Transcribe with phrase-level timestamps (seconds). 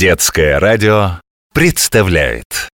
[0.00, 1.20] Детское радио
[1.52, 2.70] представляет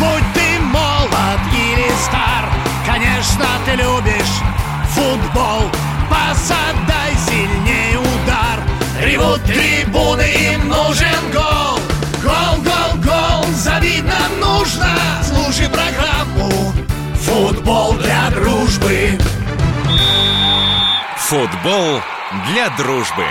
[0.00, 2.50] Будь ты молод или стар,
[2.84, 4.42] конечно, ты любишь
[4.90, 5.70] футбол.
[6.10, 8.58] Посадай сильнее удар,
[9.00, 11.78] ревут трибуны, им нужен гол.
[12.24, 14.98] Гол, гол, гол, забить нам нужно.
[15.22, 16.72] Слушай программу
[17.20, 19.16] «Футбол для дружбы».
[21.18, 22.00] Футбол
[22.50, 23.26] для дружбы.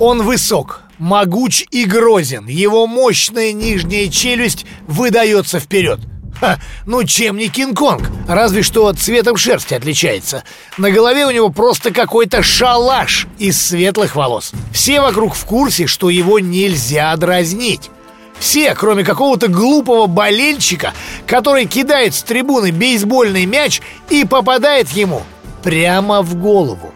[0.00, 2.46] Он высок, могуч и грозен.
[2.46, 6.00] Его мощная нижняя челюсть выдается вперед.
[6.40, 8.08] Ха, ну чем не Кинг-Конг?
[8.26, 10.42] Разве что цветом шерсти отличается.
[10.78, 14.52] На голове у него просто какой-то шалаш из светлых волос.
[14.72, 17.90] Все вокруг в курсе, что его нельзя дразнить.
[18.38, 20.94] Все, кроме какого-то глупого болельщика,
[21.26, 25.24] который кидает с трибуны бейсбольный мяч и попадает ему
[25.62, 26.94] прямо в голову.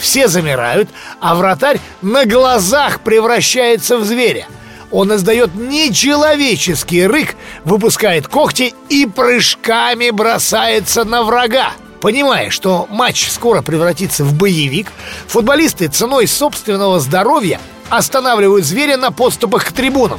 [0.00, 0.88] Все замирают,
[1.20, 4.46] а вратарь на глазах превращается в зверя.
[4.90, 11.72] Он издает нечеловеческий рык, выпускает когти и прыжками бросается на врага.
[12.00, 14.90] Понимая, что матч скоро превратится в боевик,
[15.28, 20.18] футболисты ценой собственного здоровья останавливают зверя на подступах к трибунам.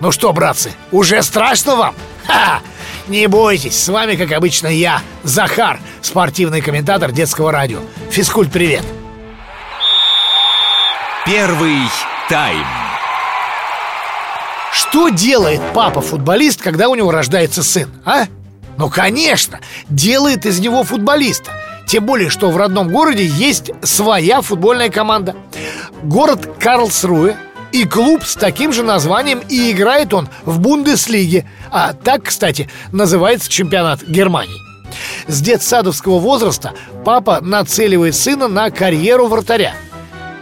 [0.00, 1.94] Ну что, братцы, уже страшно вам?
[2.26, 2.60] Ха!
[3.06, 7.80] Не бойтесь, с вами, как обычно, я, Захар, спортивный комментатор детского радио.
[8.10, 8.82] Физкульт, привет!
[11.24, 11.76] Первый
[12.28, 12.66] тайм.
[14.72, 18.24] Что делает папа-футболист, когда у него рождается сын, а?
[18.76, 21.52] Ну, конечно, делает из него футболиста.
[21.86, 25.36] Тем более, что в родном городе есть своя футбольная команда.
[26.02, 27.36] Город Карлсруэ
[27.70, 31.48] и клуб с таким же названием И играет он в Бундеслиге.
[31.70, 34.60] А так, кстати, называется чемпионат Германии.
[35.28, 36.72] С детсадовского возраста
[37.04, 39.74] папа нацеливает сына на карьеру вратаря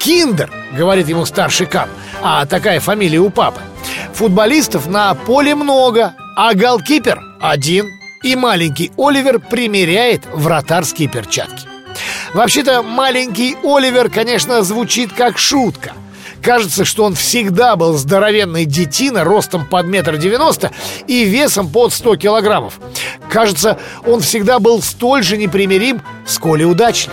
[0.00, 1.88] Киндер, говорит ему старший Кан
[2.22, 3.60] А такая фамилия у папы.
[4.14, 7.86] Футболистов на поле много, а голкипер один.
[8.22, 11.68] И маленький Оливер примеряет вратарские перчатки.
[12.34, 15.92] Вообще-то маленький Оливер, конечно, звучит как шутка.
[16.42, 20.70] Кажется, что он всегда был здоровенный детина ростом под метр девяносто
[21.06, 22.80] и весом под 100 килограммов.
[23.30, 27.12] Кажется, он всегда был столь же непримирим, сколь и удачлив.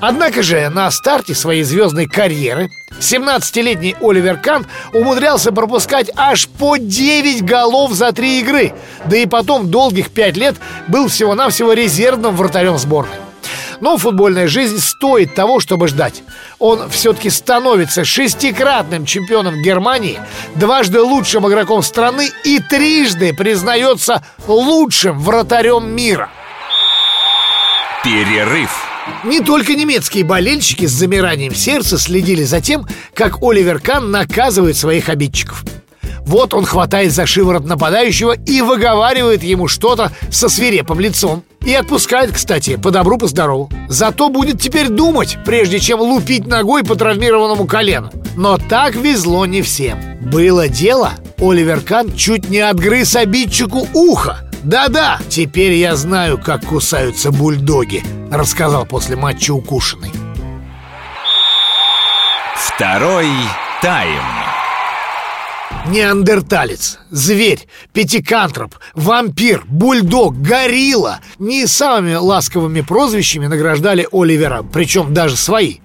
[0.00, 7.44] Однако же на старте своей звездной карьеры 17-летний Оливер Кан умудрялся пропускать аж по 9
[7.44, 8.72] голов за 3 игры
[9.04, 10.56] Да и потом долгих 5 лет
[10.88, 13.16] был всего-навсего резервным вратарем сборной
[13.80, 16.22] но футбольная жизнь стоит того, чтобы ждать.
[16.58, 20.20] Он все-таки становится шестикратным чемпионом Германии,
[20.54, 26.28] дважды лучшим игроком страны и трижды признается лучшим вратарем мира.
[28.04, 28.89] Перерыв.
[29.24, 35.08] Не только немецкие болельщики с замиранием сердца следили за тем, как Оливер Кан наказывает своих
[35.08, 35.64] обидчиков.
[36.20, 41.42] Вот он хватает за шиворот нападающего и выговаривает ему что-то со свирепым лицом.
[41.64, 43.70] И отпускает, кстати, по добру, по здорову.
[43.88, 48.10] Зато будет теперь думать, прежде чем лупить ногой по травмированному колену.
[48.36, 49.98] Но так везло не всем.
[50.20, 54.46] Было дело, Оливер Кан чуть не отгрыз обидчику ухо.
[54.62, 60.12] «Да-да, теперь я знаю, как кусаются бульдоги»,— рассказал после матча укушенный.
[62.56, 63.28] Второй
[63.82, 64.22] тайм.
[65.86, 75.78] Неандерталец, зверь, пятикантроп, вампир, бульдог, горилла Не самыми ласковыми прозвищами награждали Оливера, причем даже свои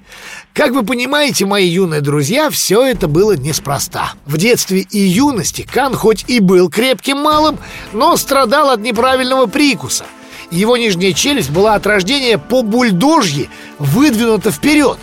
[0.56, 4.14] как вы понимаете, мои юные друзья, все это было неспроста.
[4.26, 7.60] В детстве и юности Кан хоть и был крепким малым,
[7.92, 10.06] но страдал от неправильного прикуса.
[10.56, 14.98] Его нижняя челюсть была от рождения по бульдожьи выдвинута вперед.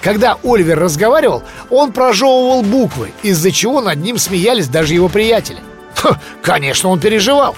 [0.00, 5.58] Когда Оливер разговаривал, он прожевывал буквы, из-за чего над ним смеялись даже его приятели.
[5.94, 7.54] Ха, конечно, он переживал.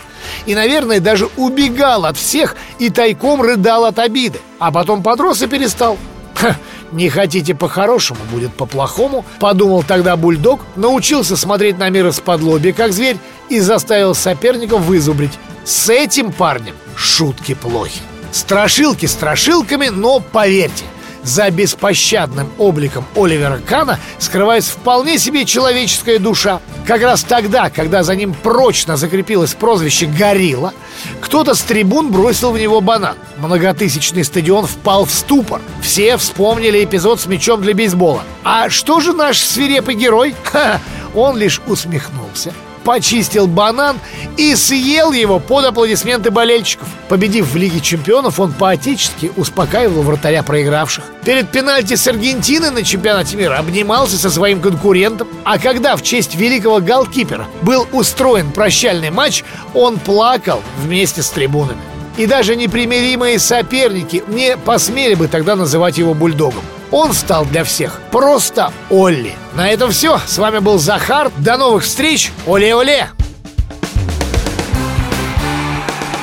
[0.46, 4.40] И, наверное, даже убегал от всех и тайком рыдал от обиды.
[4.58, 5.96] А потом подрос и перестал.
[6.34, 6.56] Ха,
[6.90, 12.92] не хотите по-хорошему, будет по-плохому Подумал тогда бульдог Научился смотреть на мир из-под лоби, как
[12.92, 13.16] зверь
[13.48, 15.32] И заставил соперников вызубрить
[15.68, 18.00] С этим парнем шутки плохи
[18.32, 20.86] Страшилки страшилками, но поверьте
[21.22, 26.62] за беспощадным обликом Оливера Кана скрывается вполне себе человеческая душа.
[26.86, 30.72] Как раз тогда, когда за ним прочно закрепилось прозвище «Горилла»,
[31.20, 33.18] кто-то с трибун бросил в него банан.
[33.36, 35.60] Многотысячный стадион впал в ступор.
[35.82, 38.22] Все вспомнили эпизод с мячом для бейсбола.
[38.42, 40.34] А что же наш свирепый герой?
[40.44, 40.80] Ха,
[41.14, 42.54] он лишь усмехнулся
[42.88, 44.00] почистил банан
[44.38, 46.88] и съел его под аплодисменты болельщиков.
[47.10, 51.04] Победив в Лиге Чемпионов, он поотечески успокаивал вратаря проигравших.
[51.22, 55.28] Перед пенальти с Аргентиной на чемпионате мира обнимался со своим конкурентом.
[55.44, 59.44] А когда в честь великого голкипера был устроен прощальный матч,
[59.74, 61.82] он плакал вместе с трибунами.
[62.16, 66.64] И даже непримиримые соперники не посмели бы тогда называть его бульдогом.
[66.90, 69.34] Он стал для всех просто Олли.
[69.54, 70.18] На этом все.
[70.26, 71.30] С вами был Захар.
[71.38, 72.32] До новых встреч.
[72.46, 73.08] Оле-оле!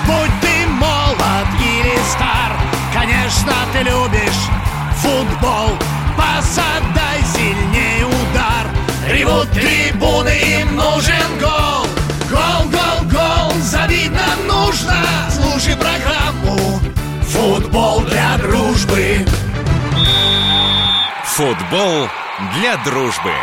[0.06, 2.58] Будь ты молод или стар,
[2.94, 4.50] конечно, ты любишь
[5.02, 5.70] футбол.
[6.18, 8.68] Посадай сильнее удар.
[9.08, 10.30] Ревут трибуны,
[10.62, 11.86] им нужен гол.
[12.32, 15.15] Гол, гол, гол, забить нам нужно.
[21.36, 22.08] Футбол
[22.54, 23.34] для дружбы.